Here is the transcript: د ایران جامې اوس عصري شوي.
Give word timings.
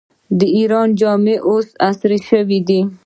د 0.39 0.41
ایران 0.57 0.89
جامې 0.99 1.35
اوس 1.49 1.67
عصري 1.87 2.19
شوي. 2.29 2.59